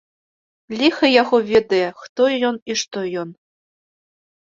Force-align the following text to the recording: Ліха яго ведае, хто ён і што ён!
Ліха 0.79 1.05
яго 1.21 1.37
ведае, 1.51 1.83
хто 2.01 2.23
ён 2.51 2.55
і 2.73 2.81
што 2.85 2.99
ён! 3.25 3.29